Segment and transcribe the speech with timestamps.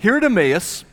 [0.00, 0.86] Here at Emmaus,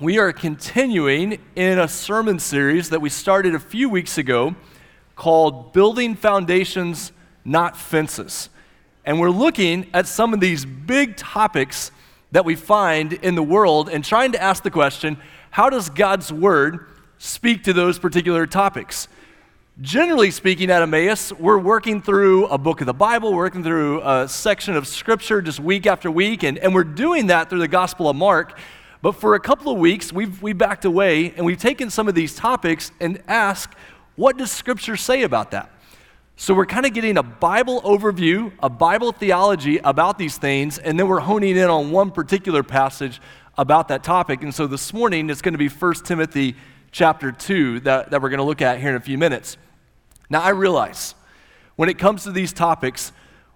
[0.00, 4.54] we are continuing in a sermon series that we started a few weeks ago
[5.16, 7.10] called Building Foundations,
[7.44, 8.48] Not Fences.
[9.04, 11.90] And we're looking at some of these big topics
[12.30, 15.18] that we find in the world and trying to ask the question
[15.50, 16.86] how does God's Word
[17.18, 19.08] speak to those particular topics?
[19.82, 24.26] Generally speaking, at Emmaus, we're working through a book of the Bible, working through a
[24.26, 28.08] section of Scripture just week after week, and, and we're doing that through the Gospel
[28.08, 28.58] of Mark.
[29.02, 32.14] But for a couple of weeks, we've, we backed away and we've taken some of
[32.14, 33.74] these topics and asked,
[34.14, 35.70] what does Scripture say about that?
[36.36, 40.98] So we're kind of getting a Bible overview, a Bible theology about these things, and
[40.98, 43.20] then we're honing in on one particular passage
[43.58, 44.42] about that topic.
[44.42, 46.56] And so this morning, it's going to be 1 Timothy
[46.92, 49.58] chapter 2 that, that we're going to look at here in a few minutes.
[50.28, 51.14] Now, I realize
[51.76, 53.12] when it comes to these topics,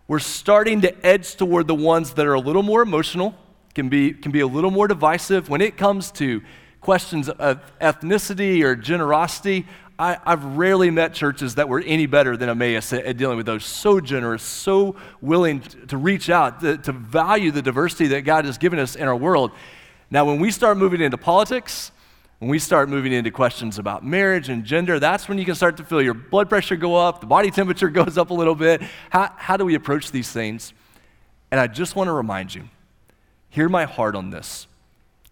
[0.07, 3.35] we're starting to edge toward the ones that are a little more emotional,
[3.75, 5.49] can be, can be a little more divisive.
[5.49, 6.43] When it comes to
[6.81, 9.67] questions of ethnicity or generosity,
[9.99, 13.45] I, have rarely met churches that were any better than Emmaus at, at, dealing with
[13.45, 13.65] those.
[13.65, 18.57] So generous, so willing to, reach out, to, to value the diversity that God has
[18.57, 19.53] given us in our world.
[20.11, 21.93] Now, when we start moving into politics,
[22.41, 25.77] when we start moving into questions about marriage and gender, that's when you can start
[25.77, 28.83] to feel your blood pressure go up, the body temperature goes up a little bit.
[29.11, 30.73] How, how do we approach these things?
[31.51, 32.65] And I just want to remind you
[33.51, 34.67] hear my heart on this.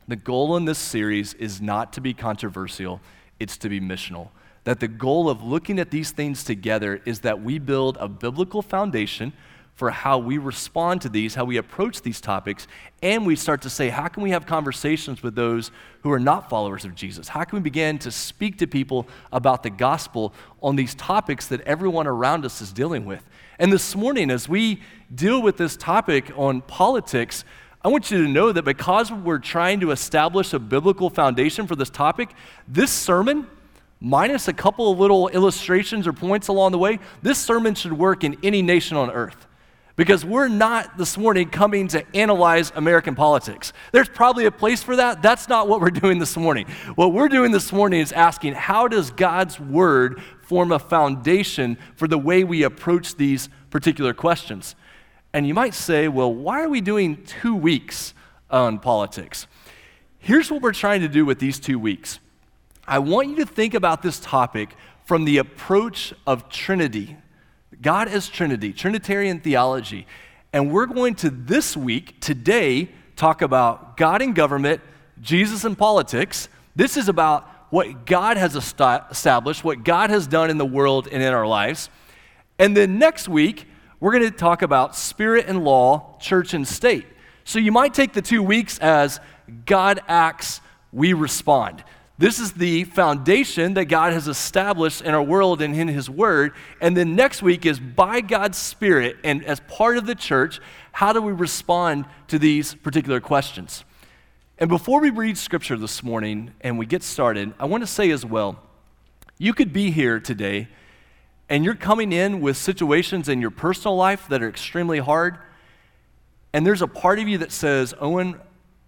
[0.06, 3.00] The goal in this series is not to be controversial,
[3.40, 4.28] it's to be missional.
[4.64, 8.60] That the goal of looking at these things together is that we build a biblical
[8.60, 9.32] foundation
[9.78, 12.66] for how we respond to these, how we approach these topics,
[13.00, 15.70] and we start to say, how can we have conversations with those
[16.02, 17.28] who are not followers of Jesus?
[17.28, 20.34] How can we begin to speak to people about the gospel
[20.64, 23.22] on these topics that everyone around us is dealing with?
[23.60, 24.82] And this morning, as we
[25.14, 27.44] deal with this topic on politics,
[27.80, 31.76] I want you to know that because we're trying to establish a biblical foundation for
[31.76, 32.30] this topic,
[32.66, 33.46] this sermon,
[34.00, 38.24] minus a couple of little illustrations or points along the way, this sermon should work
[38.24, 39.44] in any nation on earth
[39.98, 43.72] because we're not this morning coming to analyze American politics.
[43.90, 45.22] There's probably a place for that.
[45.22, 46.68] That's not what we're doing this morning.
[46.94, 52.06] What we're doing this morning is asking how does God's word form a foundation for
[52.06, 54.76] the way we approach these particular questions?
[55.32, 58.14] And you might say, well, why are we doing two weeks
[58.52, 59.48] on politics?
[60.20, 62.20] Here's what we're trying to do with these two weeks.
[62.86, 67.16] I want you to think about this topic from the approach of Trinity
[67.80, 70.06] God as Trinity, Trinitarian theology.
[70.52, 74.80] And we're going to this week, today, talk about God in government,
[75.20, 76.48] Jesus in politics.
[76.74, 81.22] This is about what God has established, what God has done in the world and
[81.22, 81.90] in our lives.
[82.58, 83.66] And then next week,
[84.00, 87.06] we're going to talk about spirit and law, church and state.
[87.44, 89.20] So you might take the two weeks as
[89.66, 90.60] God acts,
[90.92, 91.84] we respond.
[92.18, 96.52] This is the foundation that God has established in our world and in His Word.
[96.80, 101.12] And then next week is by God's Spirit and as part of the church, how
[101.12, 103.84] do we respond to these particular questions?
[104.58, 108.10] And before we read Scripture this morning and we get started, I want to say
[108.10, 108.60] as well
[109.38, 110.66] you could be here today
[111.48, 115.38] and you're coming in with situations in your personal life that are extremely hard.
[116.52, 118.40] And there's a part of you that says, Owen,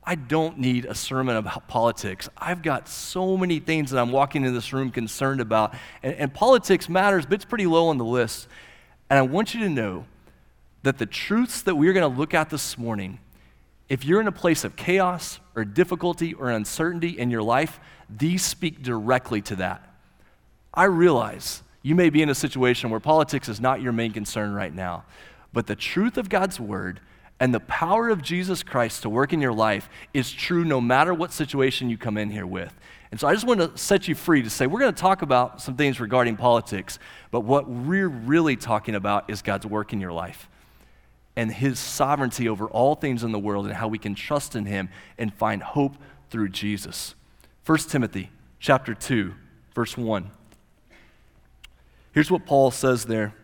[0.02, 2.28] I don't need a sermon about politics.
[2.36, 5.74] I've got so many things that I'm walking in this room concerned about.
[6.02, 8.48] And, and, politics matters, but it's pretty low on the list.
[9.10, 10.06] And I want you to know
[10.82, 13.18] that the truths that we're going to look at this morning,
[13.88, 17.78] if you're in a place of chaos or difficulty or uncertainty in your life,
[18.08, 19.86] these speak directly to that.
[20.72, 24.54] I realize you may be in a situation where politics is not your main concern
[24.54, 25.04] right now,
[25.52, 27.00] but the truth of God's word
[27.40, 31.14] and the power of Jesus Christ to work in your life is true no matter
[31.14, 32.72] what situation you come in here with.
[33.10, 35.22] And so I just want to set you free to say we're going to talk
[35.22, 36.98] about some things regarding politics,
[37.30, 40.48] but what we're really talking about is God's work in your life
[41.34, 44.66] and his sovereignty over all things in the world and how we can trust in
[44.66, 45.96] him and find hope
[46.28, 47.14] through Jesus.
[47.64, 49.34] 1 Timothy chapter 2
[49.74, 50.30] verse 1.
[52.12, 53.34] Here's what Paul says there.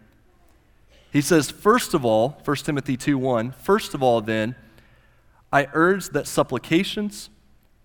[1.17, 4.55] He says, first of all, 1 Timothy 2 1, first of all, then,
[5.51, 7.31] I urge that supplications,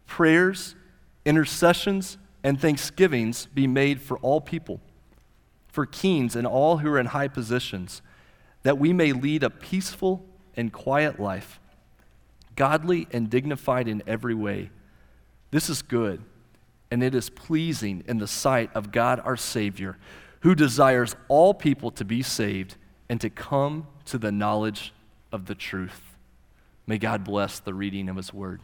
[0.05, 0.75] prayers,
[1.23, 4.81] intercessions, and thanksgivings be made for all people,
[5.69, 8.01] for kings and all who are in high positions,
[8.63, 10.25] that we may lead a peaceful
[10.57, 11.61] and quiet life,
[12.57, 14.71] godly and dignified in every way.
[15.51, 16.21] This is good,
[16.91, 19.97] and it is pleasing in the sight of God our Savior,
[20.41, 22.75] who desires all people to be saved
[23.11, 24.93] and to come to the knowledge
[25.33, 26.15] of the truth.
[26.87, 28.61] May God bless the reading of His word.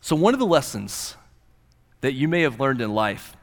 [0.00, 1.16] So, one of the lessons
[2.02, 3.36] that you may have learned in life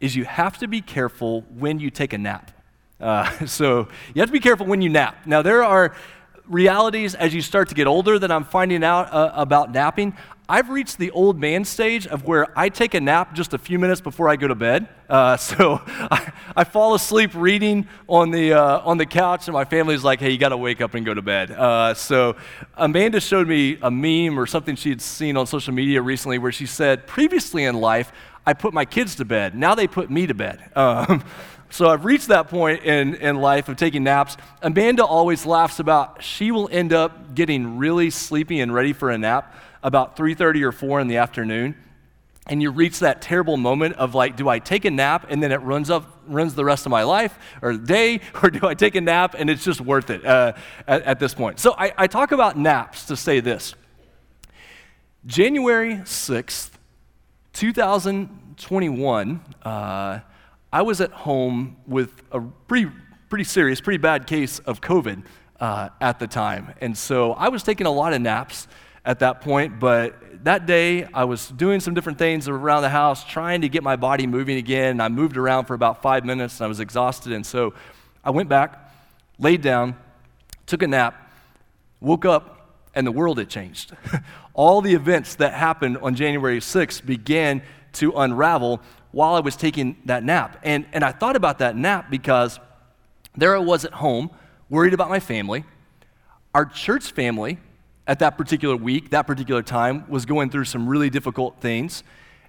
[0.00, 2.50] is you have to be careful when you take a nap.
[2.98, 5.26] Uh, so, you have to be careful when you nap.
[5.26, 5.94] Now, there are
[6.46, 10.16] realities as you start to get older that I'm finding out uh, about napping.
[10.50, 13.78] I've reached the old man stage of where I take a nap just a few
[13.78, 14.88] minutes before I go to bed.
[15.06, 19.66] Uh, so I, I, fall asleep reading on the, uh, on the couch, and my
[19.66, 21.50] family's like, hey, you got to wake up and go to bed.
[21.50, 22.34] Uh, so
[22.78, 26.52] Amanda showed me a meme or something she had seen on social media recently where
[26.52, 28.10] she said, previously in life,
[28.46, 29.54] I put my kids to bed.
[29.54, 30.70] Now they put me to bed.
[30.76, 31.24] Um,
[31.70, 34.38] so I've reached that point in, in life of taking naps.
[34.62, 39.18] Amanda always laughs about she will end up getting really sleepy and ready for a
[39.18, 41.74] nap about 3.30 or 4 in the afternoon
[42.48, 45.52] and you reach that terrible moment of like do i take a nap and then
[45.52, 48.94] it runs up runs the rest of my life or day or do i take
[48.94, 50.52] a nap and it's just worth it uh,
[50.86, 51.60] at, at, this point?
[51.60, 53.74] So I, I talk about naps to say this.
[55.26, 56.70] January 6th
[57.52, 60.20] 2021 uh,
[60.72, 62.90] i was at home with a pretty
[63.28, 65.24] pretty serious pretty bad case of covid
[65.60, 66.72] uh, at the time.
[66.80, 68.68] And so i was taking a lot of naps
[69.04, 73.24] at that point, but that day I was doing some different things around the house,
[73.24, 75.00] trying to get my body moving again.
[75.00, 77.32] I moved around for about five minutes and I was exhausted.
[77.32, 77.74] And so
[78.24, 78.92] I went back,
[79.38, 79.96] laid down,
[80.66, 81.30] took a nap,
[82.00, 82.54] woke up,
[82.94, 83.92] and the world had changed.
[84.54, 87.62] All the events that happened on January 6th began
[87.94, 88.80] to unravel
[89.10, 90.58] while I was taking that nap.
[90.62, 92.60] And, and I thought about that nap because
[93.36, 94.30] there I was at home,
[94.68, 95.64] worried about my family.
[96.54, 97.58] Our church family
[98.08, 102.02] at that particular week, that particular time, was going through some really difficult things.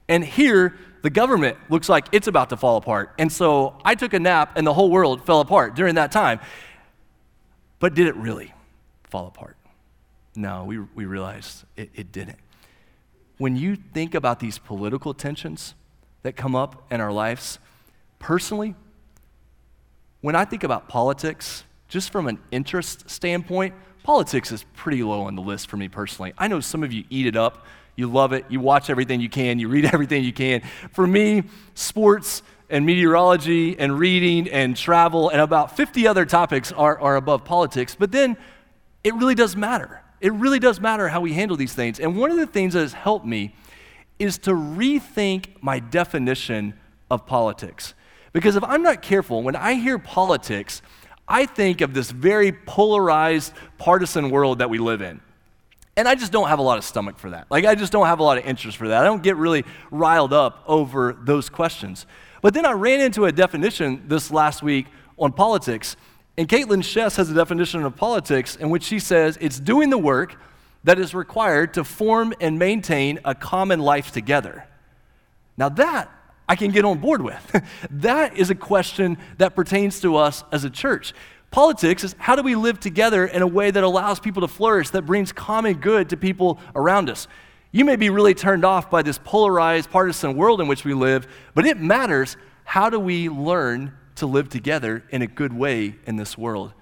[0.08, 3.14] And here, the government looks like it's about to fall apart.
[3.20, 6.40] And so I took a nap, and the whole world fell apart during that time.
[7.80, 8.54] But did it really
[9.04, 9.58] fall apart?
[10.36, 12.40] No, we, we realized it, it didn't.
[13.38, 15.76] When you think about these political tensions
[16.24, 17.60] that come up in our lives,
[18.18, 18.76] personally,
[20.22, 23.74] when I think about politics, just from an interest standpoint,
[24.10, 26.34] politics is pretty low on the list for me personally.
[26.36, 27.68] I know some of you eat it up.
[27.96, 28.44] You love it.
[28.50, 29.60] You watch everything you can.
[29.60, 30.64] You read everything you can.
[30.94, 31.44] For me,
[31.76, 32.42] sports
[32.72, 37.96] and meteorology and reading and travel and about 50 other topics are, are above politics.
[38.00, 38.36] But then
[39.04, 40.02] it really does matter.
[40.22, 42.00] It really does matter how we handle these things.
[42.00, 43.54] And one of the things that has helped me
[44.18, 46.74] is to rethink my definition
[47.12, 47.94] of politics.
[48.34, 50.82] Because if I'm not careful, when I hear politics,
[51.30, 55.22] I think of this very polarized, partisan world that we live in.
[55.96, 57.48] And I just don't have a lot of stomach for that.
[57.50, 59.02] Like, I just don't have a lot of interest for that.
[59.02, 62.08] I don't get really riled up over those questions.
[62.42, 64.88] But then I ran into a definition this last week
[65.18, 65.98] on politics.
[66.38, 69.98] And Kaitlyn Schiess has a definition of politics in which she says it's doing the
[69.98, 70.38] work
[70.86, 74.66] that is required to form and maintain a common life together.
[75.58, 76.10] Now, that
[76.50, 77.62] I can get on board with.
[77.92, 81.14] that is a question that pertains to us as a church.
[81.52, 84.90] Politics is how do we live together in a way that allows people to flourish,
[84.90, 87.28] that brings common good to people around us.
[87.72, 91.28] You may be really turned off by this polarized, partisan world in which we live,
[91.54, 96.16] but it matters how do we learn to live together in a good way in
[96.16, 96.74] this world.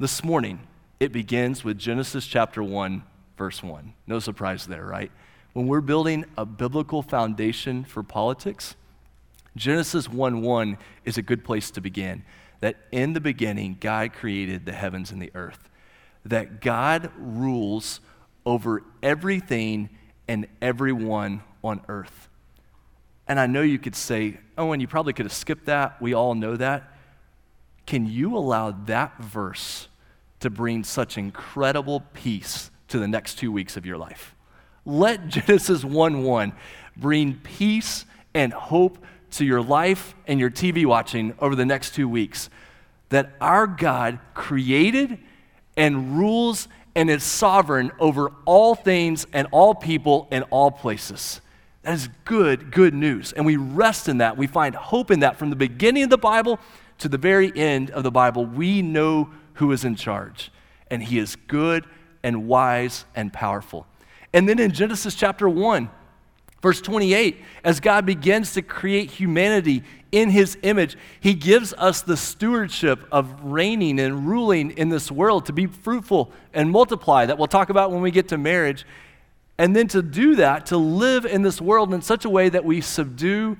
[0.00, 0.58] This morning,
[0.98, 3.04] it begins with Genesis chapter 1,
[3.38, 3.94] verse 1.
[4.08, 5.12] No surprise there, right?
[5.52, 8.74] When we're building a biblical foundation for politics,
[9.56, 12.24] Genesis 1 1 is a good place to begin.
[12.60, 15.68] That in the beginning, God created the heavens and the earth.
[16.24, 18.00] That God rules
[18.44, 19.90] over everything
[20.28, 22.28] and everyone on earth.
[23.28, 26.00] And I know you could say, oh, and you probably could have skipped that.
[26.00, 26.92] We all know that.
[27.86, 29.88] Can you allow that verse
[30.40, 34.34] to bring such incredible peace to the next two weeks of your life?
[34.84, 36.52] Let Genesis 1 1
[36.96, 38.98] bring peace and hope
[39.38, 42.50] to your life and your TV watching over the next two weeks
[43.08, 45.18] that our God created
[45.76, 51.40] and rules and is sovereign over all things and all people and all places.
[51.82, 53.32] That is good, good news.
[53.32, 54.36] And we rest in that.
[54.36, 56.58] We find hope in that from the beginning of the Bible
[56.98, 58.44] to the very end of the Bible.
[58.44, 60.50] We know who is in charge,
[60.90, 61.84] and He is good
[62.22, 63.86] and wise and powerful.
[64.32, 65.88] And then in Genesis chapter 1,
[66.62, 69.82] Verse 28 As God begins to create humanity
[70.12, 75.46] in his image, he gives us the stewardship of reigning and ruling in this world
[75.46, 78.86] to be fruitful and multiply, that we'll talk about when we get to marriage.
[79.58, 82.64] And then to do that, to live in this world in such a way that
[82.64, 83.56] we subdue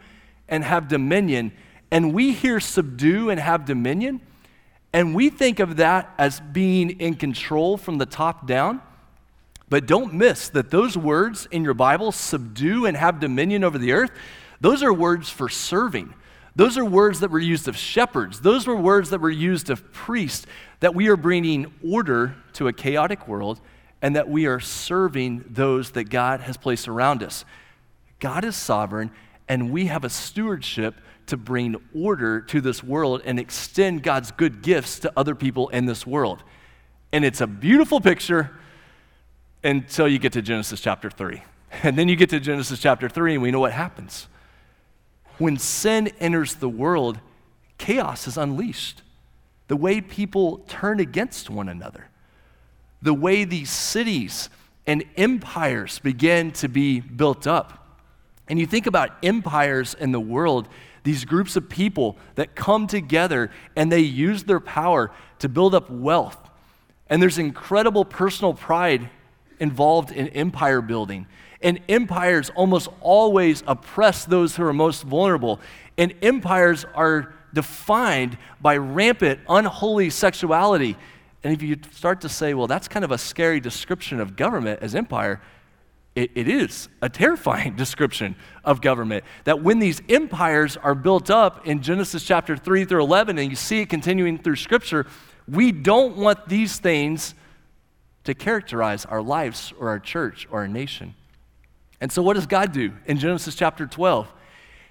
[0.49, 1.53] and have dominion.
[1.91, 4.21] And we hear subdue and have dominion,
[4.93, 8.81] and we think of that as being in control from the top down.
[9.69, 13.93] But don't miss that those words in your Bible, subdue and have dominion over the
[13.93, 14.13] earth,
[14.61, 16.15] those are words for serving.
[16.55, 18.41] Those are words that were used of shepherds.
[18.41, 20.47] Those were words that were used of priests,
[20.81, 23.61] that we are bringing order to a chaotic world
[24.01, 27.45] and that we are serving those that God has placed around us.
[28.21, 29.11] God is sovereign,
[29.49, 30.95] and we have a stewardship
[31.27, 35.87] to bring order to this world and extend God's good gifts to other people in
[35.87, 36.43] this world.
[37.13, 38.51] And it's a beautiful picture
[39.67, 41.43] until you get to Genesis chapter 3.
[41.83, 44.29] And then you get to Genesis chapter 3, and we know what happens.
[45.39, 47.19] When sin enters the world,
[47.77, 49.03] chaos is unleashed.
[49.67, 52.09] The way people turn against one another,
[53.03, 54.49] the way these cities
[54.87, 57.99] and empires begin to be built up.
[58.49, 60.69] And you think about empires in the world,
[61.03, 65.91] these groups of people that come together and they use their power to build up
[65.91, 66.39] wealth.
[67.09, 69.11] And there's incredible personal pride
[69.61, 71.27] involved in empire building.
[71.63, 75.61] And empires almost always oppress those who are most vulnerable.
[75.97, 80.97] And empires are defined by rampant, unholy sexuality.
[81.43, 84.81] And if you start to say, well, that's kind of a scary description of government
[84.83, 85.41] as empire,
[86.15, 88.35] it, it is a terrifying description
[88.65, 89.25] of government.
[89.45, 93.57] That when these empires are built up in Genesis chapter 3 through 11, and you
[93.57, 95.07] see it continuing through Scripture,
[95.47, 97.35] we don't want these things
[98.27, 101.15] to characterize our lives or our church or our nation.
[102.01, 104.33] And so, what does God do in Genesis chapter 12?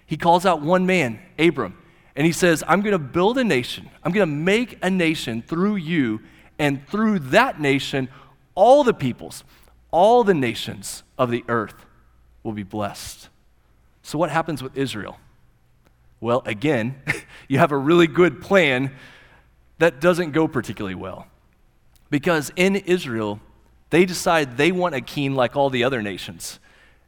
[0.07, 1.77] He calls out one man, Abram,
[2.15, 3.89] and he says, I'm going to build a nation.
[4.03, 6.21] I'm going to make a nation through you,
[6.57, 8.09] and through that nation,
[8.55, 9.43] all the peoples,
[9.91, 11.85] all the nations of the earth
[12.43, 13.29] will be blessed.
[14.01, 15.17] So, what happens with Israel?
[16.21, 16.95] Well, again,
[17.47, 18.91] you have a really good plan
[19.77, 21.27] that doesn't go particularly well.
[22.09, 23.39] Because in Israel,
[23.89, 26.59] they decide they want a king like all the other nations.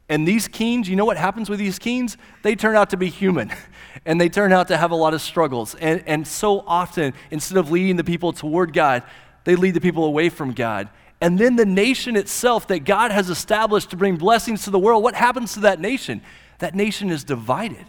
[0.08, 2.16] And these kings, you know what happens with these kings?
[2.42, 3.52] They turn out to be human
[4.06, 5.74] and they turn out to have a lot of struggles.
[5.74, 9.02] And, and so often, instead of leading the people toward God,
[9.44, 10.88] they lead the people away from God.
[11.20, 15.02] And then the nation itself that God has established to bring blessings to the world,
[15.02, 16.22] what happens to that nation?
[16.60, 17.84] That nation is divided.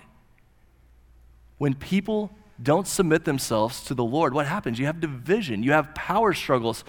[1.58, 4.80] When people don't submit themselves to the Lord, what happens?
[4.80, 6.84] You have division, you have power struggles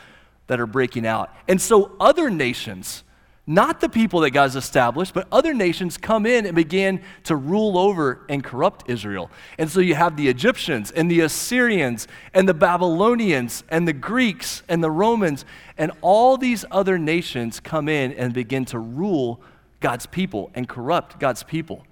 [0.49, 1.33] that are breaking out.
[1.47, 3.05] And so other nations,
[3.47, 7.79] not the people that God's established, but other nations come in and begin to rule
[7.79, 9.31] over and corrupt Israel.
[9.59, 14.65] And so you have the Egyptians and the Assyrians and the Babylonians and the Greeks
[14.69, 15.45] and the Romans,
[15.79, 19.41] and all these other nations come in and begin to rule
[19.79, 21.87] God's people and corrupt God's people.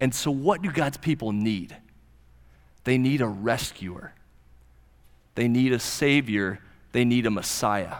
[0.00, 1.76] And so, what do God's people need?
[2.86, 4.12] They need a rescuer,
[5.34, 6.60] they need a savior,
[6.92, 7.96] they need a Messiah.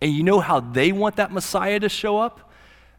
[0.00, 2.50] And you know how they want that Messiah to show up?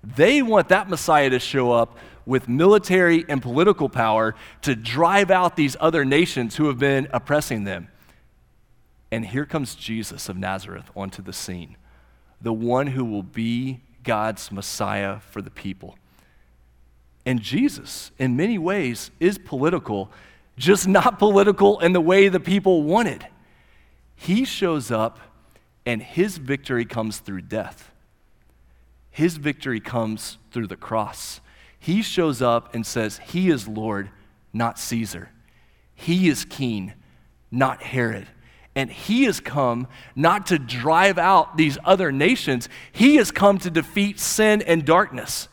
[0.03, 5.55] They want that Messiah to show up with military and political power to drive out
[5.55, 7.87] these other nations who have been oppressing them.
[9.11, 11.77] And here comes Jesus of Nazareth onto the scene,
[12.39, 15.97] the one who will be God's Messiah for the people.
[17.25, 20.11] And Jesus, in many ways, is political
[20.57, 23.27] just not political in the way the people wanted.
[24.15, 25.19] He shows up,
[25.85, 27.91] and his victory comes through death.
[29.11, 31.41] His victory comes through the cross.
[31.79, 34.09] He shows up and says, He is Lord,
[34.51, 35.29] not Caesar.
[35.93, 36.93] He is king,
[37.51, 38.27] not Herod.
[38.75, 43.69] And he has come not to drive out these other nations, he has come to
[43.69, 45.47] defeat sin and darkness.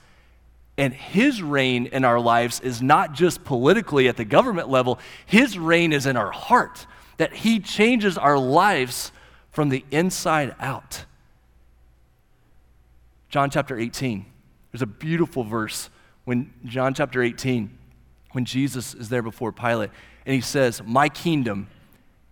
[0.79, 5.59] And his reign in our lives is not just politically at the government level, his
[5.59, 6.87] reign is in our heart,
[7.19, 9.13] that he changes our lives
[9.51, 11.05] from the inside out.
[13.29, 14.25] John chapter 18,
[14.71, 15.91] there's a beautiful verse
[16.25, 17.79] when John chapter 18,
[18.33, 19.91] when Jesus is there before Pilate,
[20.25, 21.69] and he says, My kingdom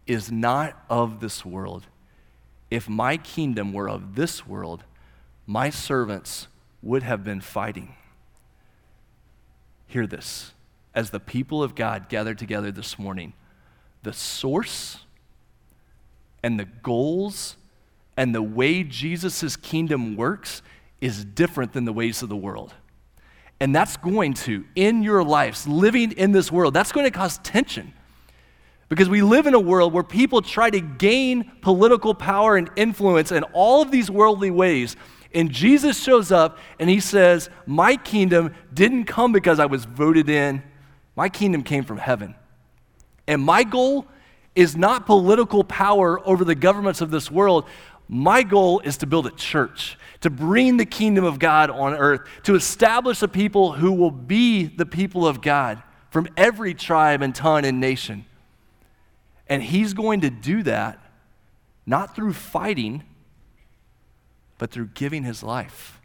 [0.06, 1.86] is not of this world.
[2.70, 4.84] If my kingdom were of this world,
[5.46, 6.46] my servants
[6.82, 7.96] would have been fighting
[9.90, 10.52] Hear this.
[10.94, 13.32] As the people of God gather together this morning,
[14.04, 14.98] the source
[16.44, 17.56] and the goals
[18.16, 20.62] and the way Jesus' kingdom works
[21.00, 22.72] is different than the ways of the world.
[23.58, 27.38] And that's going to, in your lives, living in this world, that's going to cause
[27.38, 27.92] tension.
[28.88, 33.32] Because we live in a world where people try to gain political power and influence
[33.32, 34.94] in all of these worldly ways
[35.32, 40.28] and Jesus shows up and he says, My kingdom didn't come because I was voted
[40.28, 40.62] in,
[41.16, 42.34] my kingdom came from heaven.
[43.26, 44.06] And my goal
[44.54, 47.66] is not political power over the governments of this world.
[48.08, 52.22] My goal is to build a church, to bring the kingdom of God on earth,
[52.42, 57.32] to establish a people who will be the people of God from every tribe and
[57.32, 58.24] tongue and nation.
[59.48, 60.98] And he's going to do that
[61.86, 63.02] not through fighting,
[64.60, 66.02] but through giving his life,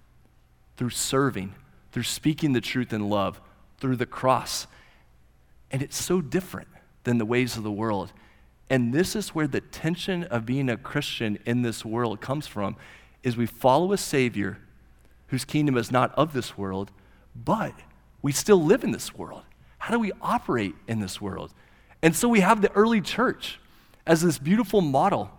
[0.78, 1.54] through serving,
[1.92, 3.42] through speaking the truth in love,
[3.80, 4.66] through the cross.
[5.72, 6.70] And it's so different
[7.04, 8.14] than the ways of the world.
[8.70, 12.78] And this is where the tension of being a Christian in this world comes from
[13.24, 14.60] is we follow a savior
[15.28, 16.92] whose kingdom is not of this world,
[17.36, 17.74] but
[18.22, 19.44] we still live in this world.
[19.80, 21.54] How do we operate in this world?
[22.02, 23.60] And so we have the early church
[24.08, 25.30] as this beautiful model.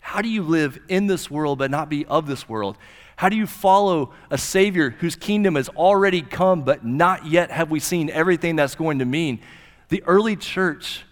[0.00, 2.76] How do you live in this world but not be of this world?
[3.16, 7.70] How do you follow a Savior whose kingdom has already come, but not yet have
[7.70, 9.40] we seen everything that's going to mean?
[9.90, 11.04] The early church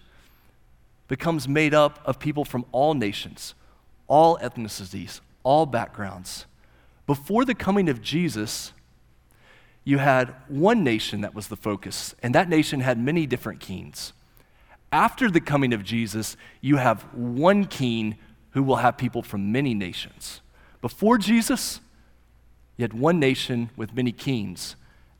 [1.07, 3.53] becomes made up of people from all nations,
[4.07, 6.45] all ethnicities, all backgrounds.
[7.05, 8.73] Before the coming of Jesus,
[9.83, 14.13] you had one nation that was the focus, and that nation had many different kings.
[14.91, 18.17] After the coming of Jesus, you have one king
[18.51, 20.41] who will have people from many nations.
[20.81, 21.81] Before Jesus,
[22.77, 24.75] you had one nation with many kings.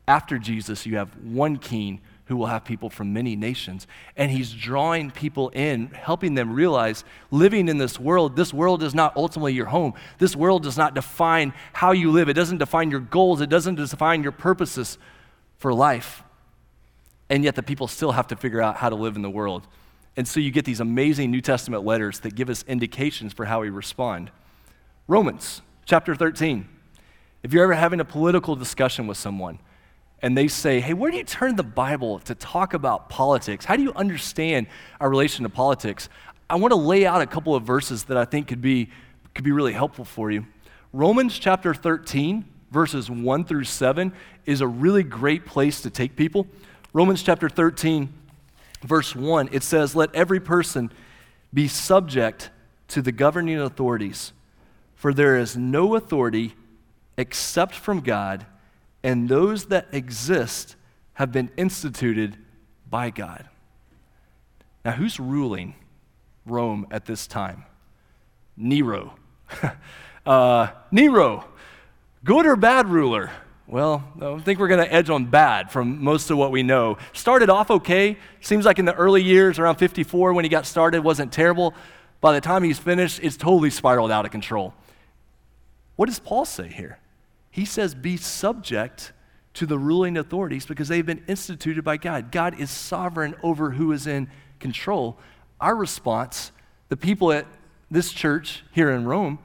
[0.07, 3.87] After Jesus, you have one king who will have people from many nations.
[4.15, 8.93] And he's drawing people in, helping them realize living in this world, this world is
[8.93, 9.93] not ultimately your home.
[10.19, 13.75] This world does not define how you live, it doesn't define your goals, it doesn't
[13.75, 14.99] define your purposes
[15.57, 16.23] for life.
[17.31, 19.67] And yet, the people still have to figure out how to live in the world.
[20.19, 23.61] And so, you get these amazing New Testament letters that give us indications for how
[23.61, 24.31] we respond.
[25.07, 26.67] Romans chapter 13.
[27.41, 29.59] If you're ever having a political discussion with someone,
[30.21, 33.63] and they say, Hey, where do you turn the Bible to talk about politics?
[33.63, 34.67] How do you understand
[34.99, 36.09] our relation to politics?
[36.49, 38.89] I want to lay out a couple of verses that I think could be,
[39.33, 40.45] could be really helpful for you.
[40.91, 44.11] Romans chapter 13, verses 1 through 7,
[44.45, 46.45] is a really great place to take people.
[46.91, 48.13] Romans chapter 13,
[48.81, 50.91] verse 1, it says, Let every person
[51.53, 52.49] be subject
[52.89, 54.33] to the governing authorities,
[54.95, 56.55] for there is no authority
[57.17, 58.45] except from God
[59.03, 60.75] and those that exist
[61.13, 62.37] have been instituted
[62.89, 63.47] by God.
[64.83, 65.75] Now, who's ruling
[66.45, 67.65] Rome at this time?
[68.57, 69.15] Nero.
[70.25, 71.45] uh, Nero,
[72.23, 73.31] good or bad ruler?
[73.69, 76.97] Well, I think we're going to edge on bad from most of what we know.
[77.13, 78.17] Started off okay.
[78.41, 81.75] Seems like in the early years, around 54 when he got started, wasn't terrible.
[82.19, 84.73] By the time he's finished, it's totally spiraled out of control.
[85.97, 86.97] What does Paul say here?
[87.51, 89.13] He says, be subject
[89.53, 92.31] to the ruling authorities because they've been instituted by God.
[92.31, 95.19] God is sovereign over who is in control.
[95.61, 96.51] Our response,
[96.87, 97.45] the people at
[97.91, 99.37] this church here in Rome,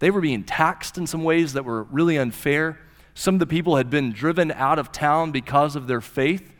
[0.00, 2.80] they were being taxed in some ways that were really unfair.
[3.14, 6.52] Some of the people had been driven out of town because of their faith,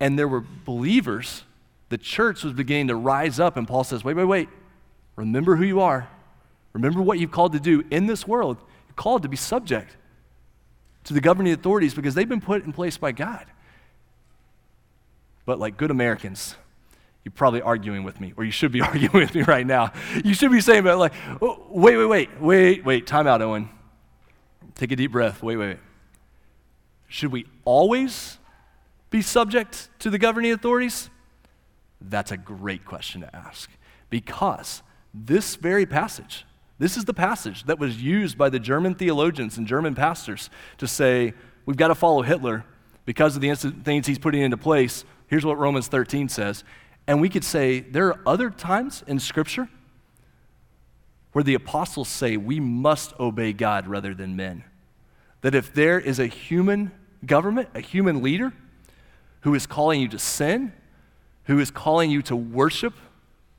[0.00, 1.44] and there were believers.
[1.88, 4.48] The church was beginning to rise up, and Paul says, Wait, wait, wait.
[5.14, 6.08] Remember who you are.
[6.72, 8.56] Remember what you've called to do in this world
[8.88, 9.96] You're called to be subject
[11.04, 13.46] to the governing authorities because they've been put in place by God.
[15.44, 16.56] But like good Americans,
[17.24, 19.92] you're probably arguing with me, or you should be arguing with me right now.
[20.24, 23.68] You should be saying, but like, oh, wait, wait, wait, wait, wait, time out, Owen.
[24.74, 25.42] Take a deep breath.
[25.42, 25.78] Wait, wait, wait.
[27.08, 28.38] Should we always
[29.10, 31.10] be subject to the governing authorities?
[32.00, 33.70] That's a great question to ask
[34.10, 34.82] because
[35.14, 36.46] this very passage
[36.82, 40.88] this is the passage that was used by the German theologians and German pastors to
[40.88, 41.32] say,
[41.64, 42.64] we've got to follow Hitler
[43.04, 45.04] because of the things he's putting into place.
[45.28, 46.64] Here's what Romans 13 says.
[47.06, 49.68] And we could say there are other times in Scripture
[51.32, 54.64] where the apostles say we must obey God rather than men.
[55.40, 56.92] That if there is a human
[57.24, 58.52] government, a human leader
[59.40, 60.72] who is calling you to sin,
[61.44, 62.94] who is calling you to worship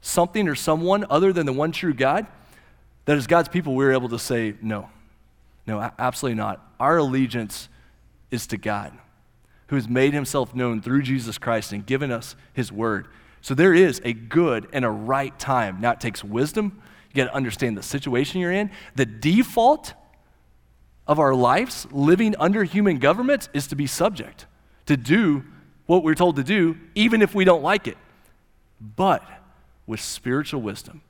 [0.02, 2.26] something or someone other than the one true God,
[3.06, 4.90] that as God's people, we are able to say, no,
[5.68, 6.66] no, absolutely not.
[6.80, 7.70] Our allegiance
[8.32, 8.94] is to God,
[9.68, 13.08] who has made himself known through Jesus Christ and given us his word.
[13.42, 15.82] So there is a good and a right time.
[15.82, 16.82] Now, it takes wisdom.
[17.14, 18.72] You got to understand the situation you're in.
[18.96, 19.94] The default
[21.08, 24.48] of our lives, living under human government, is to be subject,
[24.88, 25.44] to do
[25.86, 27.98] what we're told to do, even if we don't like it.
[28.80, 29.24] But
[29.86, 31.02] with spiritual wisdom,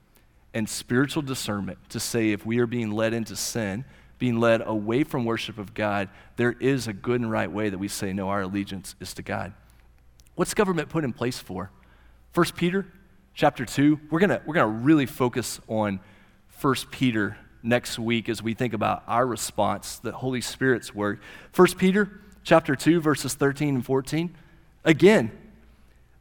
[0.53, 3.85] and spiritual discernment to say if we are being led into sin,
[4.19, 7.77] being led away from worship of God, there is a good and right way that
[7.77, 9.53] we say, no, our allegiance is to God.
[10.35, 11.71] What's government put in place for?
[12.33, 12.85] 1 Peter
[13.33, 15.99] chapter 2, we're going we're gonna really focus on
[16.61, 21.19] 1 Peter next week as we think about our response, the Holy Spirit's work.
[21.55, 24.35] 1 Peter chapter 2 verses 13 and 14.
[24.83, 25.31] Again,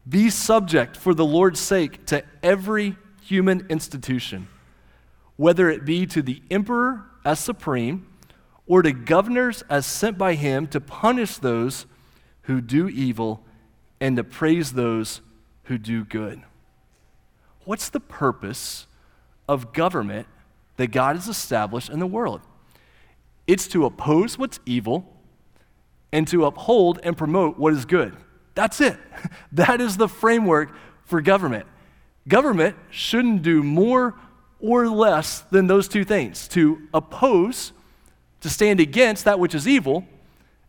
[0.09, 4.49] be subject for the Lord's sake to every human institution,
[5.37, 8.07] whether it be to the emperor as supreme
[8.67, 11.87] or to governors as sent by him to punish those
[12.43, 13.45] who do evil
[14.01, 15.21] and to praise those
[15.65, 16.43] who do good.
[17.65, 18.87] What's the purpose
[19.49, 20.27] of government
[20.77, 22.41] that God has established in the world?
[23.47, 25.17] It's to oppose what's evil
[26.13, 28.17] and to uphold and promote what is good.
[28.55, 28.97] That's it.
[29.53, 31.67] That is the framework for government.
[32.27, 34.15] Government shouldn't do more
[34.61, 37.73] or less than those two things to oppose,
[38.41, 40.07] to stand against that which is evil,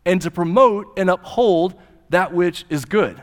[0.06, 1.76] and to promote and uphold
[2.10, 3.22] that which is good.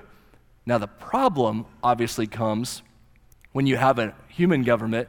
[0.65, 2.83] Now, the problem obviously comes
[3.53, 5.09] when you have a human government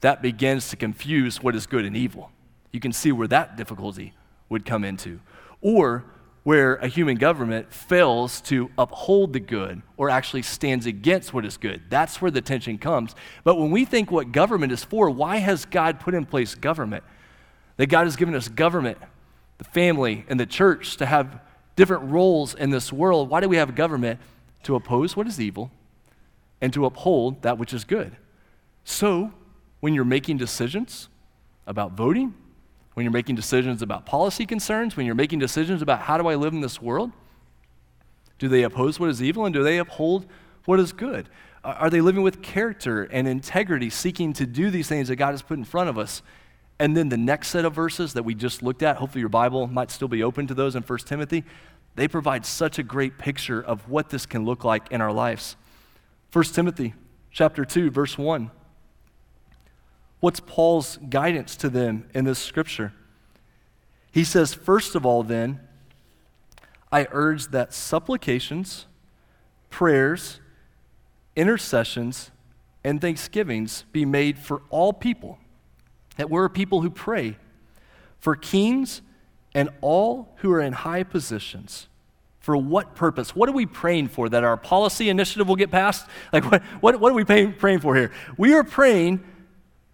[0.00, 2.30] that begins to confuse what is good and evil.
[2.72, 4.14] You can see where that difficulty
[4.48, 5.20] would come into.
[5.60, 6.04] Or
[6.42, 11.56] where a human government fails to uphold the good or actually stands against what is
[11.56, 11.82] good.
[11.88, 13.14] That's where the tension comes.
[13.44, 17.04] But when we think what government is for, why has God put in place government?
[17.76, 18.98] That God has given us government,
[19.58, 21.40] the family, and the church to have
[21.76, 23.28] different roles in this world.
[23.28, 24.18] Why do we have government?
[24.64, 25.70] To oppose what is evil
[26.62, 28.16] and to uphold that which is good.
[28.84, 29.32] So,
[29.80, 31.08] when you're making decisions
[31.66, 32.34] about voting,
[32.94, 36.36] when you're making decisions about policy concerns, when you're making decisions about how do I
[36.36, 37.10] live in this world?
[38.38, 40.26] Do they oppose what is evil and do they uphold
[40.64, 41.28] what is good?
[41.64, 45.42] Are they living with character and integrity, seeking to do these things that God has
[45.42, 46.22] put in front of us?
[46.78, 49.66] And then the next set of verses that we just looked at, hopefully your Bible
[49.66, 51.44] might still be open to those in 1 Timothy,
[51.94, 55.56] they provide such a great picture of what this can look like in our lives.
[56.32, 56.94] 1 Timothy
[57.30, 58.50] chapter 2 verse 1
[60.20, 62.92] What's Paul's guidance to them in this scripture?
[64.12, 65.58] He says, First of all, then,
[66.92, 68.86] I urge that supplications,
[69.68, 70.38] prayers,
[71.34, 72.30] intercessions,
[72.84, 75.38] and thanksgivings be made for all people,
[76.16, 77.36] that we're a people who pray,
[78.20, 79.02] for kings
[79.54, 81.88] and all who are in high positions.
[82.42, 83.34] For what purpose?
[83.34, 84.28] What are we praying for?
[84.28, 86.06] That our policy initiative will get passed?
[86.32, 88.10] Like, what, what, what are we paying, praying for here?
[88.36, 89.24] We are praying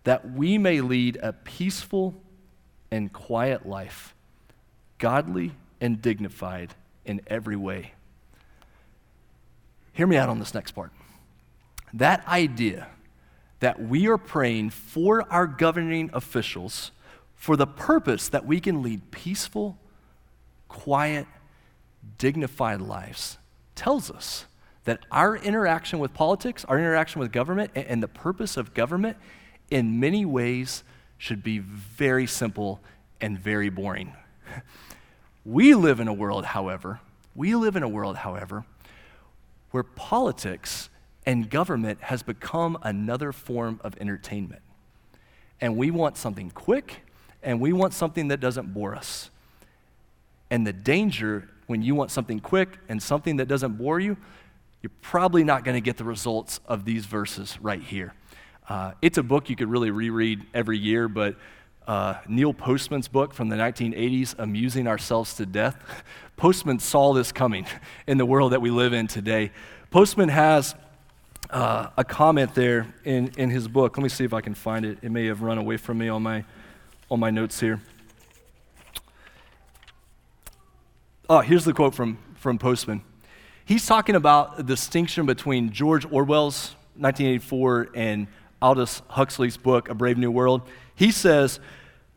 [0.05, 2.15] that we may lead a peaceful
[2.91, 4.15] and quiet life,
[4.97, 7.93] godly and dignified in every way.
[9.93, 10.91] Hear me out on this next part.
[11.93, 12.89] That idea
[13.61, 16.93] that we are praying for our governing officials
[17.35, 19.77] for the purpose that we can lead peaceful,
[20.69, 21.27] quiet,
[22.17, 23.39] dignified lives
[23.75, 24.47] tells us
[24.85, 29.17] that our interaction with politics, our interaction with government, and the purpose of government
[29.71, 30.83] in many ways
[31.19, 32.81] should be very simple
[33.21, 34.15] and very boring.
[35.45, 37.01] We live in a world, however,
[37.35, 38.67] we live in a world, however,
[39.71, 40.91] where politics
[41.25, 44.61] and government has become another form of entertainment.
[45.59, 47.03] And we want something quick
[47.43, 49.31] and we want something that doesn't bore us.
[50.51, 54.17] And the danger when you want something quick and something that doesn't bore you,
[54.83, 58.15] you're probably not going to get the results of these verses right here.
[58.69, 61.37] Uh, it's a book you could really reread every year, but
[61.87, 65.77] uh, Neil Postman's book from the 1980s, Amusing Ourselves to Death,
[66.37, 67.67] Postman saw this coming
[68.07, 69.51] in the world that we live in today.
[69.91, 70.75] Postman has
[71.51, 73.97] uh, a comment there in, in his book.
[73.97, 74.99] Let me see if I can find it.
[75.03, 76.45] It may have run away from me on my,
[77.11, 77.81] on my notes here.
[81.31, 83.03] Oh, here's the quote from, from Postman.
[83.67, 88.29] He's talking about the distinction between George Orwell's 1984 and
[88.63, 90.63] Aldous Huxley's book, A Brave New World,
[90.95, 91.61] he says,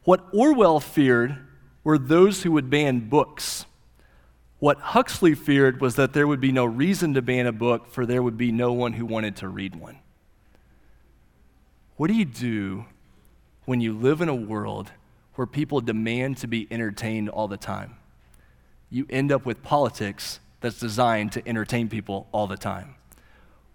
[0.05, 1.37] What Orwell feared
[1.83, 3.65] were those who would ban books.
[4.59, 8.05] What Huxley feared was that there would be no reason to ban a book, for
[8.05, 9.99] there would be no one who wanted to read one.
[11.97, 12.85] What do you do
[13.65, 14.89] when you live in a world
[15.35, 17.97] where people demand to be entertained all the time?
[18.91, 22.93] You end up with politics that's designed to entertain people all the time.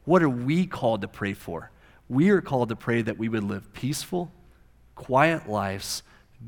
[0.05, 1.72] What are we called to pray for?
[2.09, 4.31] we are called to pray that we would live peaceful,
[4.94, 6.02] quiet lives,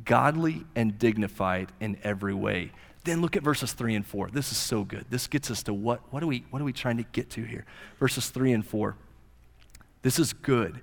[0.05, 2.71] godly and dignified in every way.
[3.05, 4.31] Then look at verses 3 and 4.
[4.31, 5.07] This is so good.
[5.09, 7.43] This gets us to what, what, are we, what are we trying to get to
[7.43, 7.65] here?
[7.99, 8.97] Verses 3 and 4.
[10.03, 10.81] This is good,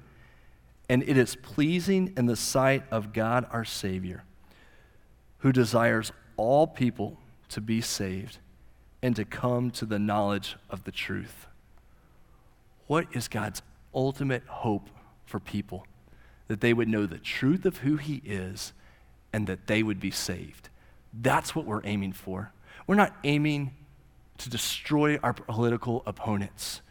[0.90, 4.24] and it is pleasing in the sight of God our Savior,
[5.40, 7.18] who desires all people
[7.50, 8.40] to be saved
[9.02, 11.48] and to come to the knowledge of the truth.
[12.88, 13.62] What is God's
[13.94, 14.90] ultimate hope
[15.26, 15.88] for people
[16.48, 18.74] that they would know the truth of who He is
[19.34, 20.70] and that they would be saved.
[21.14, 22.52] That's what we're aiming for.
[22.88, 23.74] We're not aiming
[24.38, 26.82] to destroy our political opponents.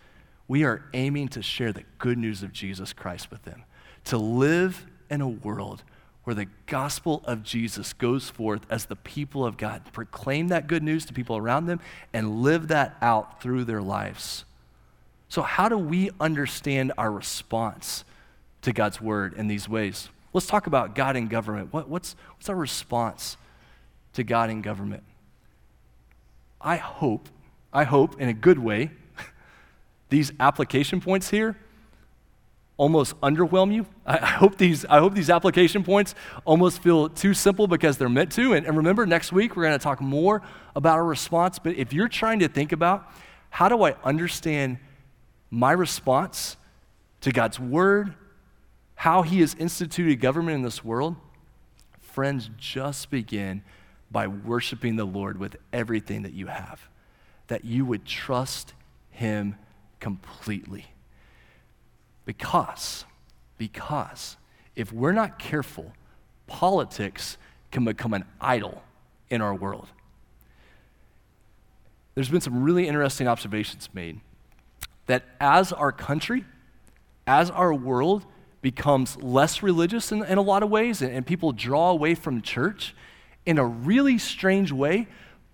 [0.48, 3.64] We are aiming to share the good news of Jesus Christ with them,
[4.06, 5.84] to live in a world
[6.24, 10.82] where the gospel of Jesus goes forth as the people of God, proclaim that good
[10.82, 11.80] news to people around them,
[12.12, 14.44] and live that out through their lives.
[15.28, 18.04] So, how do we understand our response
[18.62, 20.08] to God's word in these ways?
[20.32, 21.72] Let's talk about God and government.
[21.72, 23.37] What, what's, what's our response
[24.14, 25.02] to God and government?
[26.60, 27.28] I hope,
[27.72, 28.90] I hope in a good way,
[30.08, 31.56] these application points here
[32.76, 33.87] almost underwhelm you.
[34.06, 38.32] I, hope these, I hope these application points almost feel too simple because they're meant
[38.32, 38.52] to.
[38.54, 40.42] And, and remember, next week we're going to talk more
[40.74, 41.58] about our response.
[41.58, 43.10] But if you're trying to think about
[43.50, 44.78] how do I understand
[45.50, 46.56] my response
[47.20, 48.14] to God's word,
[48.96, 51.16] how He has instituted government in this world,
[52.00, 53.62] friends, just begin
[54.10, 56.88] by worshiping the Lord with everything that you have,
[57.46, 58.74] that you would trust
[59.10, 59.56] Him
[60.00, 60.87] completely.
[62.24, 63.04] Because,
[63.58, 64.37] because
[64.76, 65.92] if we're not careful,
[66.46, 67.37] politics
[67.70, 68.82] can become an idol
[69.30, 69.88] in our world.
[72.14, 74.20] There's been some really interesting observations made
[75.06, 76.44] that as our country,
[77.26, 78.24] as our world
[78.62, 82.40] becomes less religious in, in a lot of ways, and, and people draw away from
[82.40, 82.94] church,
[83.44, 85.06] in a really strange way,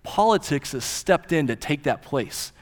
[0.03, 2.53] politics has stepped in to take that place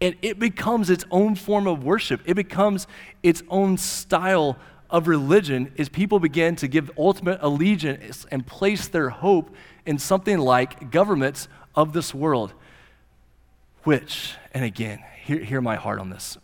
[0.00, 2.22] and it becomes its own form of worship.
[2.24, 2.86] It becomes
[3.22, 4.56] its own style
[4.88, 10.38] of religion as people begin to give ultimate allegiance and place their hope in something
[10.38, 12.54] like governments of this world.
[13.84, 16.38] Which, and again, hear, hear my heart on this.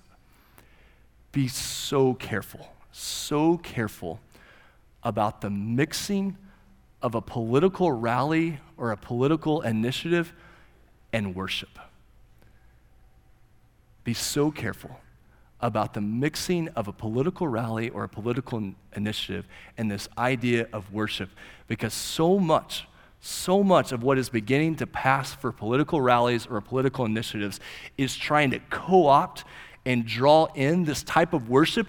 [1.33, 4.21] Be so careful, so careful
[5.03, 6.37] about the mixing
[7.03, 10.33] of a political rally or a political initiative
[11.12, 11.79] and worship
[14.07, 14.99] be so careful
[15.61, 20.92] about the mixing of a political rally or a political initiative and this idea of
[20.92, 21.29] worship
[21.66, 22.87] because so much
[23.21, 27.59] so much of what is beginning to pass for political rallies or political initiatives
[27.99, 29.42] is trying to co-opt
[29.85, 31.88] and draw in this type of worship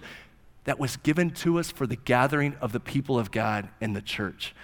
[0.63, 4.01] that was given to us for the gathering of the people of God in the
[4.01, 4.55] church.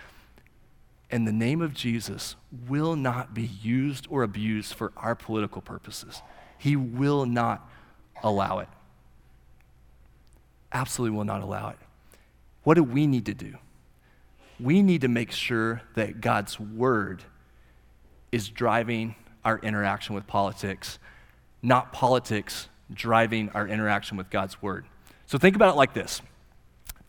[1.11, 2.35] And the name of Jesus
[2.67, 6.23] will not be used or abused for our political purposes.
[6.63, 7.69] He will not
[8.23, 8.69] allow it.
[10.71, 11.77] Absolutely will not allow it.
[12.63, 13.55] What do we need to do?
[14.61, 17.21] We need to make sure that God's word
[18.31, 20.99] is driving our interaction with politics,
[21.61, 24.85] not politics driving our interaction with God's word.
[25.25, 26.21] So think about it like this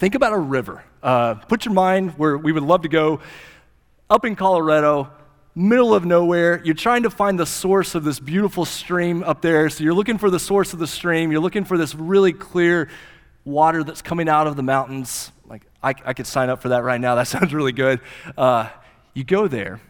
[0.01, 0.83] think about a river.
[1.01, 3.21] Uh, put your mind where we would love to go
[4.11, 5.11] up in Colorado
[5.55, 6.61] middle of nowhere.
[6.64, 9.69] You're trying to find the source of this beautiful stream up there.
[9.71, 11.31] So you're looking for the source of the stream.
[11.31, 12.88] You're looking for this really clear
[13.45, 15.31] water that's coming out of the mountains.
[15.47, 17.14] Like, I, I could sign up for that right now.
[17.25, 18.01] That sounds really good.
[18.37, 18.69] Uh,
[19.12, 19.81] you go there.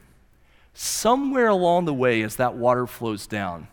[0.74, 3.68] Somewhere along the way, as that water flows down,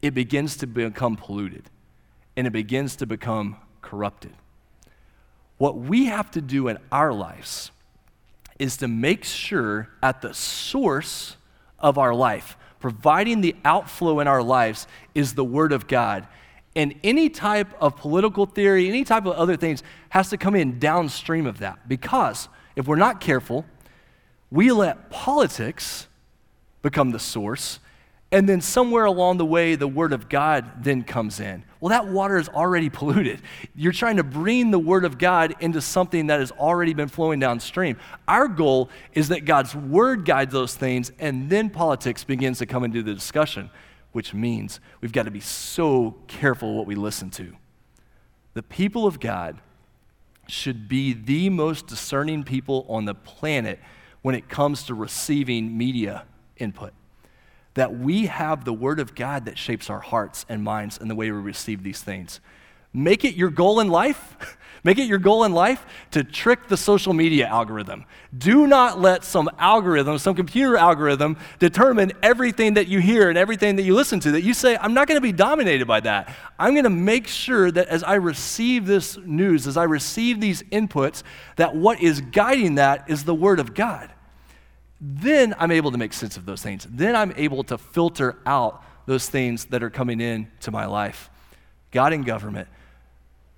[0.00, 1.64] it begins to become polluted
[2.36, 4.32] and it begins to become corrupted.
[5.58, 7.70] What we have to do in our lives
[8.58, 11.36] is to make sure at the source
[11.78, 16.26] of our life, providing the outflow in our lives, is the Word of God.
[16.74, 20.78] And any type of political theory, any type of other things has to come in
[20.78, 21.88] downstream of that.
[21.88, 23.64] Because if we're not careful,
[24.50, 26.06] we let politics
[26.82, 27.80] become the source
[28.36, 31.64] and then somewhere along the way, the Word of God then comes in.
[31.80, 33.40] Well, that water is already polluted.
[33.74, 37.40] You're trying to bring the Word of God into something that has already been flowing
[37.40, 37.96] downstream.
[38.28, 42.84] Our goal is that God's Word guides those things, and then politics begins to come
[42.84, 43.70] into the discussion,
[44.12, 47.56] which means we've got to be so careful what we listen to.
[48.52, 49.62] The people of God
[50.46, 53.78] should be the most discerning people on the planet
[54.20, 56.24] when it comes to receiving media
[56.58, 56.92] input
[57.76, 61.14] that we have the Word of God that shapes our hearts and minds and the
[61.14, 62.40] way we receive these things.
[62.92, 64.36] Make it your goal in life.
[64.82, 68.04] Make it your goal in life to trick the social media algorithm.
[68.36, 73.76] Do not let some algorithm, some computer algorithm, determine everything that you hear and everything
[73.76, 74.30] that you listen to.
[74.30, 76.34] That you say, I'm not going to be dominated by that.
[76.58, 80.62] I'm going to make sure that as I receive this news, as I receive these
[80.64, 81.24] inputs,
[81.56, 84.10] that what is guiding that is the Word of God
[85.00, 86.86] then I'm able to make sense of those things.
[86.90, 91.30] Then I'm able to filter out those things that are coming in to my life.
[91.90, 92.68] God and government,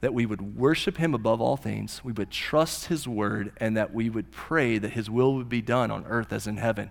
[0.00, 3.92] that we would worship him above all things, we would trust his word, and that
[3.92, 6.90] we would pray that his will would be done on earth as in heaven.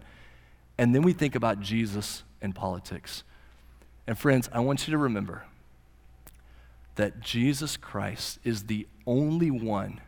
[0.77, 3.23] And then we think about Jesus and politics.
[4.05, 5.45] And friends, I want you to remember
[6.95, 10.01] that Jesus Christ is the only one,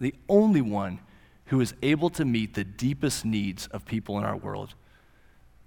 [0.00, 1.00] the only one
[1.46, 4.74] who is able to meet the deepest needs of people in our world.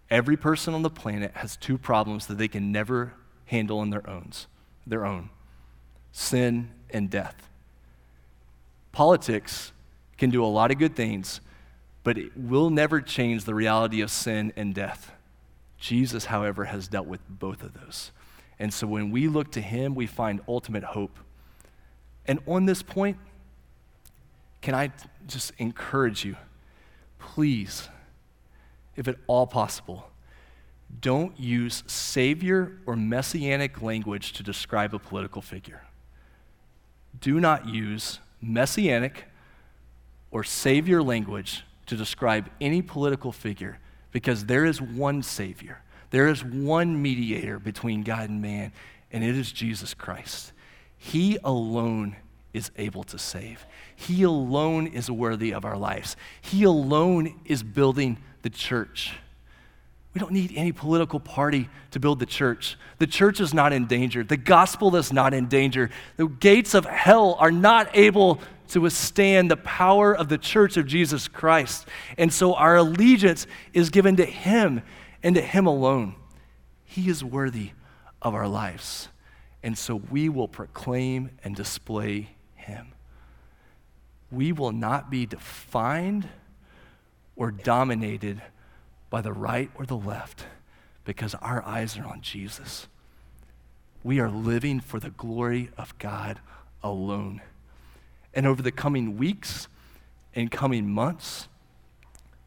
[0.10, 3.13] Every person on the planet has two problems that they can never
[3.46, 4.32] handle on their own,
[4.86, 5.30] their own
[6.12, 7.50] sin and death.
[8.92, 9.72] Politics
[10.18, 11.42] can do a lot of good things,
[12.04, 15.12] but it will never change the reality of sin and death.
[15.78, 18.12] Jesus, however, has dealt with both of those.
[18.58, 21.20] And so when we look to him, we find ultimate hope.
[22.26, 23.18] And on this point,
[24.68, 24.92] can I
[25.28, 26.36] just encourage you,
[27.20, 27.88] please,
[28.98, 30.10] if at all possible,
[31.00, 35.84] don't use savior or messianic language to describe a political figure.
[37.22, 39.24] Do not use messianic
[40.32, 43.80] or savior language to describe any political figure
[44.12, 45.80] because there is one savior.
[46.10, 48.74] There is one mediator between God and man,
[49.14, 50.52] and it is Jesus Christ.
[50.98, 52.18] He alone
[52.58, 53.65] is able to save.
[53.96, 56.17] He alone is worthy of our lives.
[56.41, 59.13] He alone is building the church.
[60.13, 62.76] We don't need any political party to build the church.
[62.98, 64.24] The church is not in danger.
[64.24, 65.91] The gospel is not in danger.
[66.15, 70.88] The gates of hell are not able to withstand the power of the church of
[70.88, 71.88] Jesus Christ.
[72.17, 74.82] And so our allegiance is given to Him
[75.22, 76.15] and to Him alone.
[76.84, 77.72] He is worthy
[78.22, 79.10] of our lives.
[79.62, 82.30] And so we will proclaim and display
[82.68, 82.94] Him.
[84.32, 86.28] We will not be defined
[87.36, 88.42] or dominated
[89.10, 90.46] by the right or the left
[91.06, 92.88] because our eyes are on Jesus.
[94.04, 96.40] We are living for the glory of God
[96.84, 97.42] alone.
[98.34, 99.68] And over the coming weeks
[100.36, 101.48] and coming months,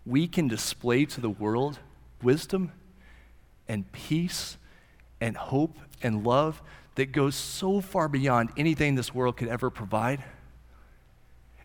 [0.04, 1.78] we can display to the world
[2.22, 2.72] wisdom
[3.66, 4.58] and peace
[5.20, 6.62] and hope and love
[7.00, 10.22] that goes so far beyond anything this world could ever provide.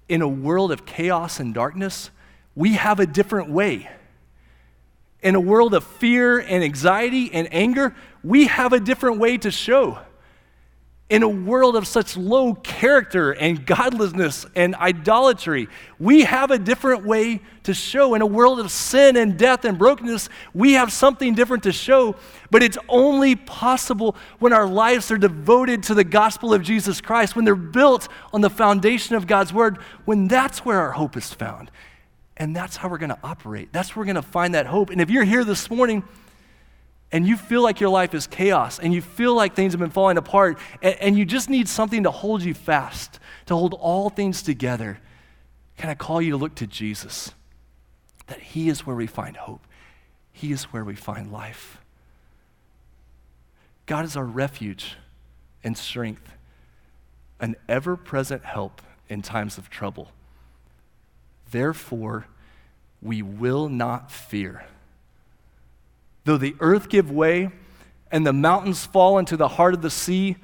[0.08, 2.10] In a world of chaos and darkness,
[2.56, 3.90] we have a different way.
[5.22, 7.94] In a world of fear and anxiety and anger,
[8.24, 10.00] we have a different way to show
[11.08, 15.68] in a world of such low character and godlessness and idolatry.
[16.00, 18.16] We have a different way to show.
[18.16, 22.16] In a world of sin and death and brokenness, we have something different to show,
[22.50, 27.36] but it's only possible when our lives are devoted to the gospel of Jesus Christ,
[27.36, 31.32] when they're built on the foundation of God's word, when that's where our hope is
[31.32, 31.70] found.
[32.38, 33.70] And that's how we're going to operate.
[33.72, 34.90] That's where we're going to find that hope.
[34.90, 36.04] And if you're here this morning,
[37.16, 39.90] and you feel like your life is chaos and you feel like things have been
[39.90, 44.10] falling apart and, and, you just need something to hold you fast, to hold all
[44.10, 45.00] things together,
[45.78, 47.32] can I call you to look to Jesus?
[48.28, 49.66] That He is where we find hope,
[50.34, 51.78] He is where we find life.
[53.86, 54.98] God is our refuge
[55.64, 56.34] and strength,
[57.40, 60.10] an ever present help in times of trouble.
[61.50, 62.28] Therefore,
[63.02, 64.66] we will not fear.
[66.26, 67.50] Though the earth give way
[68.12, 70.36] and the mountains fall into the heart of the sea,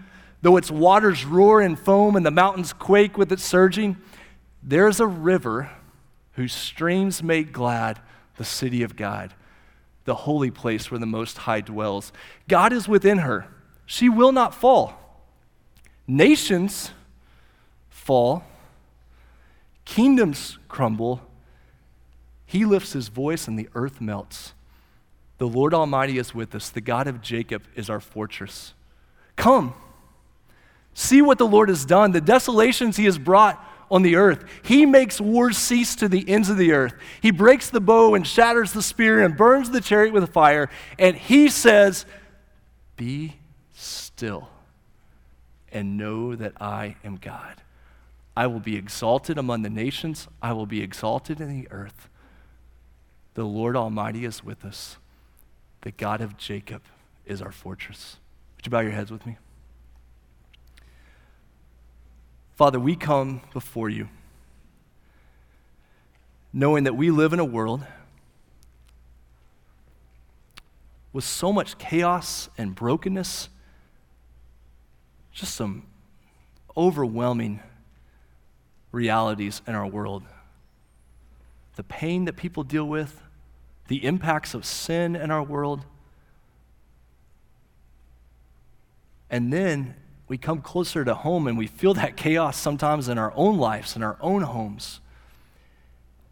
[0.42, 3.98] though its waters roar and foam and the mountains quake with its surging,
[4.64, 5.70] there is a river
[6.34, 8.00] whose streams make glad
[8.38, 9.34] the city of God,
[10.06, 12.14] the holy place where the Most High dwells.
[12.48, 13.48] God is within her.
[13.86, 14.98] She will not fall.
[16.08, 16.92] Nations
[17.90, 18.44] fall,
[19.86, 21.22] kingdoms crumble.
[22.46, 24.54] He lifts his voice and the earth melts.
[25.42, 26.70] The Lord Almighty is with us.
[26.70, 28.76] The God of Jacob is our fortress.
[29.36, 29.74] Come,
[30.94, 34.46] see what the Lord has done, the desolations he has brought on the earth.
[34.62, 36.94] He makes wars cease to the ends of the earth.
[37.22, 40.70] He breaks the bow and shatters the spear and burns the chariot with fire.
[41.00, 42.06] And he says,
[42.96, 43.38] Be
[43.74, 44.48] still
[45.72, 47.64] and know that I am God.
[48.38, 52.10] I will be exalted among the nations, I will be exalted in the earth.
[53.34, 54.98] The Lord Almighty is with us.
[55.82, 56.82] The God of Jacob
[57.26, 58.18] is our fortress.
[58.58, 59.38] Would you bow your heads with me?
[62.56, 64.08] Father, we come before you
[66.54, 67.86] knowing that we live in a world
[71.14, 73.50] with so much chaos and brokenness,
[75.32, 75.84] just some
[76.76, 77.60] overwhelming
[78.92, 80.24] realities in our world.
[81.76, 83.22] The pain that people deal with,
[83.92, 85.84] the impacts of sin in our world.
[89.30, 89.96] And then
[90.30, 93.98] we come closer to home and we feel that chaos sometimes in our own lives,
[93.98, 95.02] in our own homes.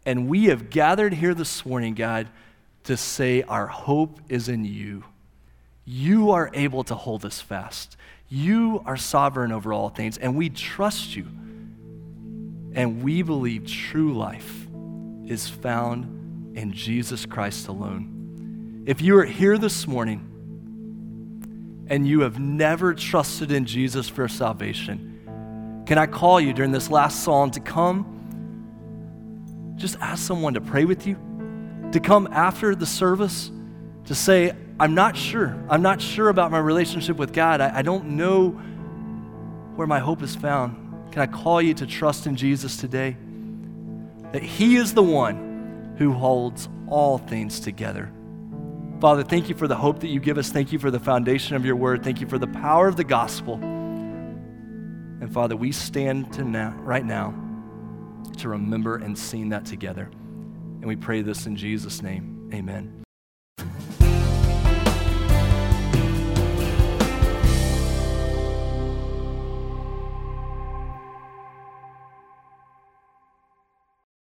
[0.06, 2.28] And we have gathered here this morning, God,
[2.84, 5.04] to say our hope is in you.
[5.84, 7.98] You are able to hold us fast.
[8.30, 11.26] You are sovereign over all things, and we trust you.
[12.74, 14.66] And we believe true life
[15.26, 16.19] is found
[16.60, 18.84] in Jesus Christ alone.
[18.86, 20.26] If you are here this morning
[21.88, 26.90] and you have never trusted in Jesus for salvation, can I call you during this
[26.90, 28.18] last song to come?
[29.76, 31.16] Just ask someone to pray with you,
[31.92, 33.50] to come after the service
[34.04, 35.56] to say, I'm not sure.
[35.70, 37.62] I'm not sure about my relationship with God.
[37.62, 38.50] I, I don't know
[39.76, 40.76] where my hope is found.
[41.10, 43.16] Can I call you to trust in Jesus today?
[44.32, 45.49] That He is the one
[46.00, 48.10] who holds all things together.
[49.02, 50.48] Father, thank you for the hope that you give us.
[50.50, 52.02] Thank you for the foundation of your word.
[52.02, 53.56] Thank you for the power of the gospel.
[53.56, 57.34] And Father, we stand to now, right now
[58.38, 60.04] to remember and sing that together.
[60.80, 62.50] And we pray this in Jesus' name.
[62.54, 63.04] Amen.